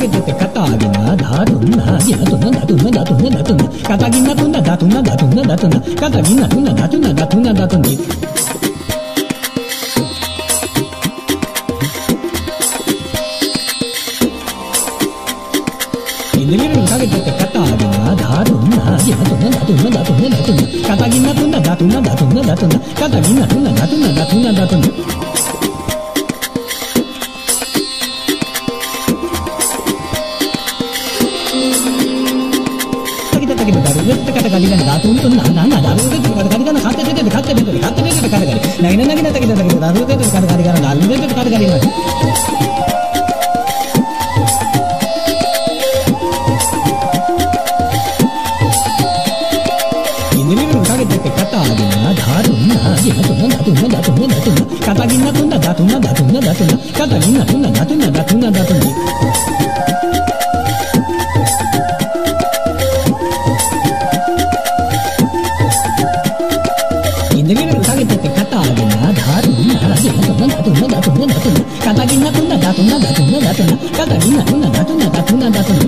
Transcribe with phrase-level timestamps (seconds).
[0.00, 1.78] విద్యుత్ కతాగిన ధాతున్న
[2.08, 7.94] ధాతున్న ధాతున్న ధాతున్న ధాతున్న కతగిన తున్న ధాతున్న ధాతున్న దతున్న కతగిన తున్న దతున్న దతున్న దతుంది
[51.80, 58.04] కాగితే కతాగిన దారున్న గినతున్న దతున్న దతున్న దతున్న కతగిన తున్న దతున్న దతున్న దతున్న కతగిన తున్న దతున్న
[58.16, 58.90] దతున్న దతుంది
[67.38, 75.48] ఇంద్రియులు కాగితే కతాగిన దారున్న గినతున్న దతున్న దతున్న దతున్న కతగిన తున్న దతున్న దతున్న దతున్న కతగిన తున్న
[75.48, 75.87] దతున్న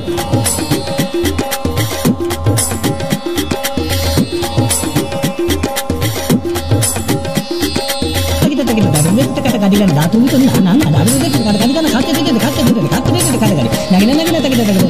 [9.70, 13.06] వెత్త కట కలిగిన దాతు ఉంటున్నా నాన్న దారు వెత్త కట కలిగిన ఖాత తెతే ఖాత తెతే ఖాత
[13.08, 14.86] తెతే కట కలి నగిన నగిన తగిన తగిన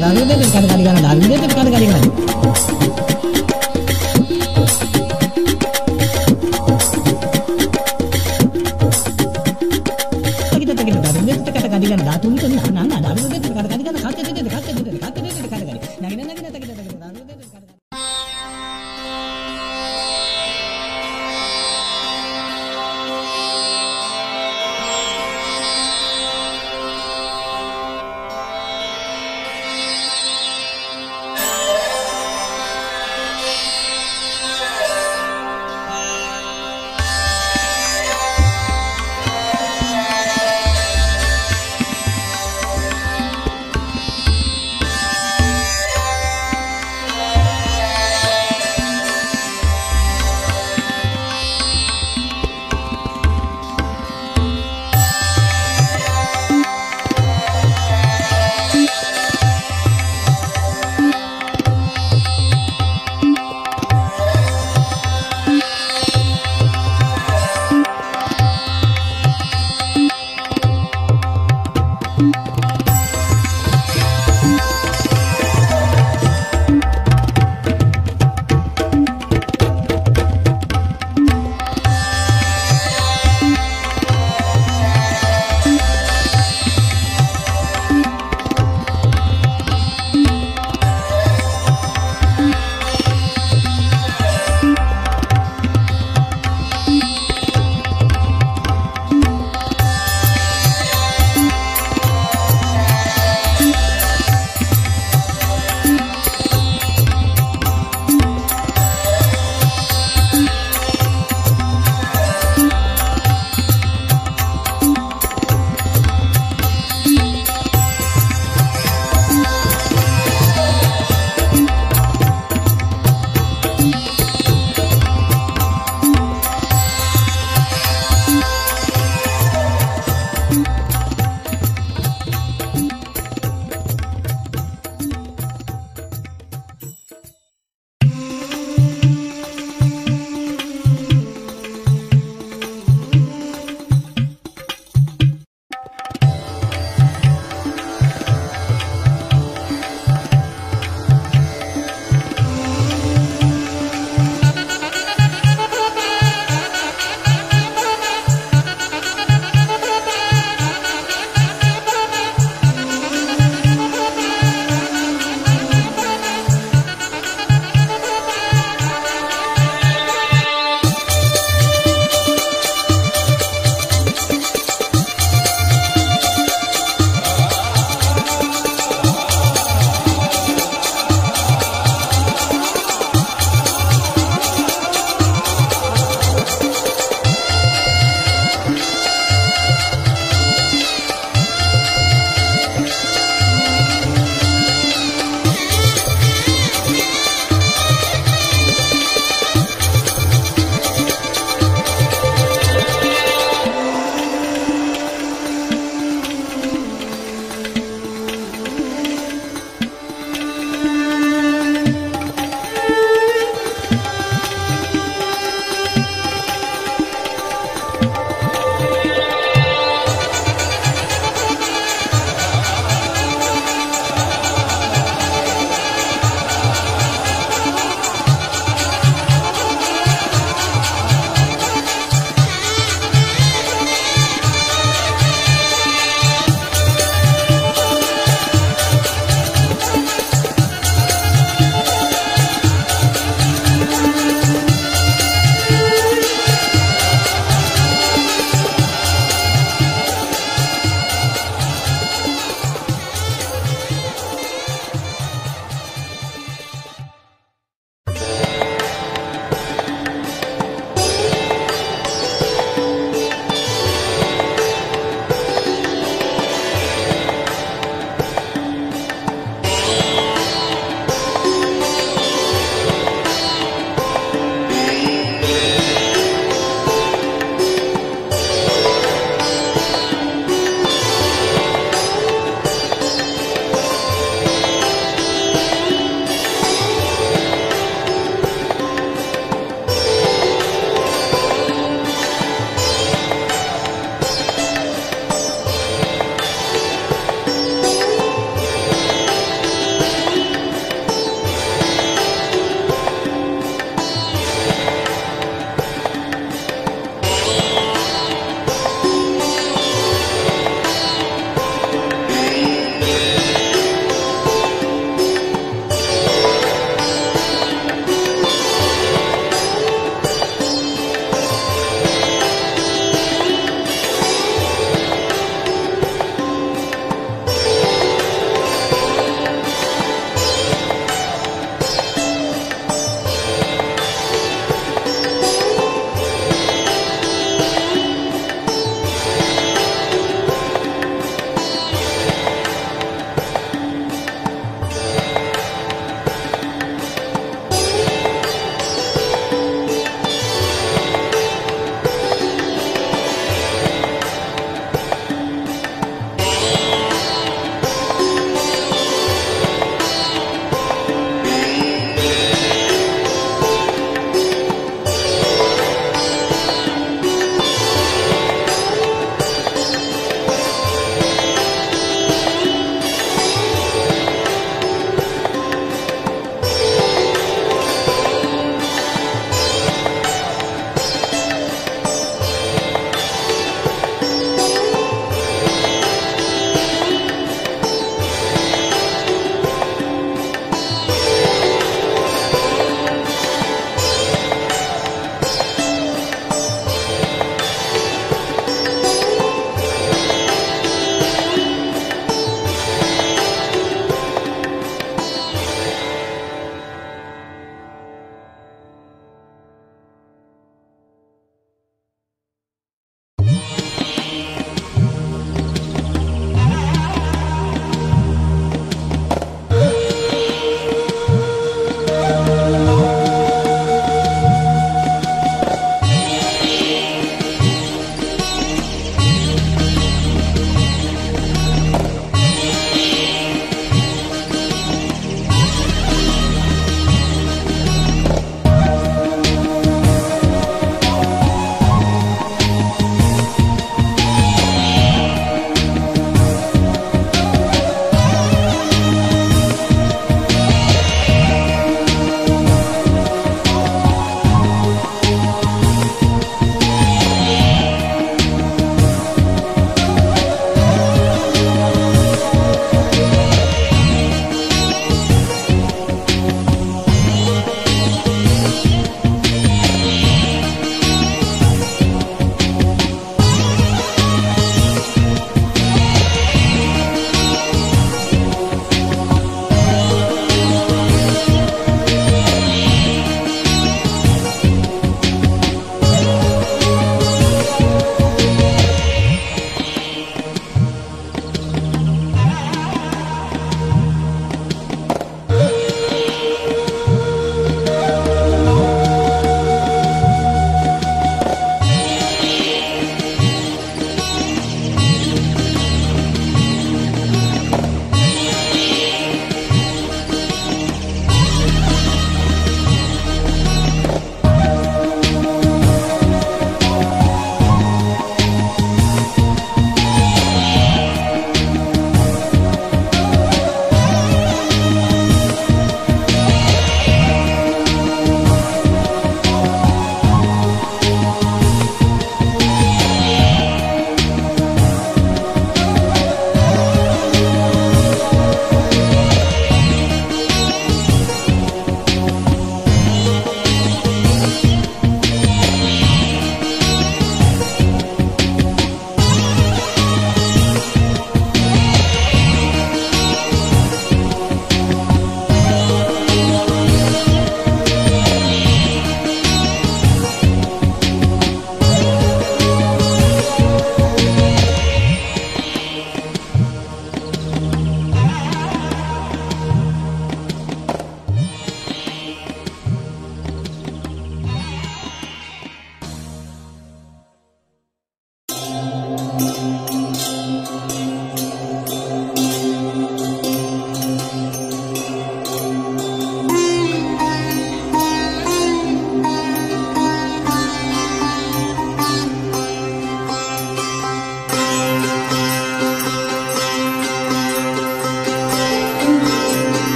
[1.02, 1.94] దారు వెత్త కట కలిగిన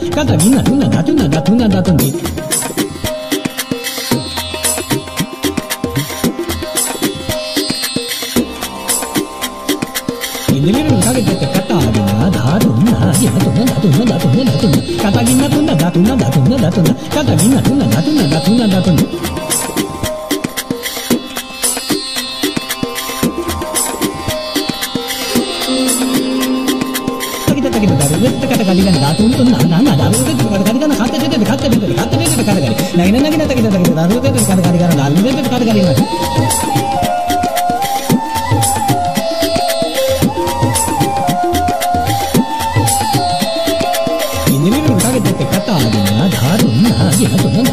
[0.00, 1.96] 仕方みんなふんなだてんなだふなだてん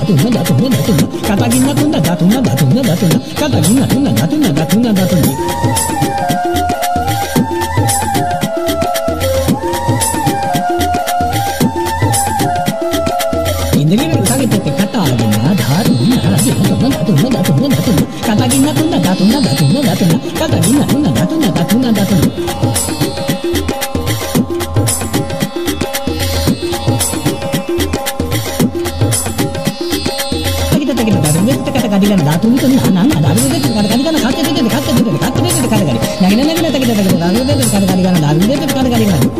[0.06, 5.32] గినతున్న దతున్న దతున్న దతున్న కథ గిన్నతున్న దతున్న దతున్న దతున్న కథ గిన్నతున్న దతున్న దతున్న దతుంది
[13.74, 15.30] ఇంజనీరింగ్ తాగితే కథ ఆగిన
[15.60, 20.95] దారున్న గినతున్న దతున్న దతున్న దతున్న కథ గిన్నతున్న దతున్న దతున్న దతున్న కథ గిన్నతున్న
[32.27, 35.81] ධාතුන් කරන නම් ධාතුන් දෙක කඩ කඩ කරන කක්ක දෙක කක්ක දෙක කක්ක දෙක කඩ
[35.81, 37.11] කඩ නැගින නැගින තකි දෙක කඩ
[37.71, 39.36] කඩ කරන ධාතුන් දෙක කඩ කඩ කරන